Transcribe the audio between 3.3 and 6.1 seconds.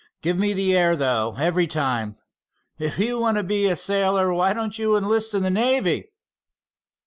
to be a sailor, why don't you enlist the navy?"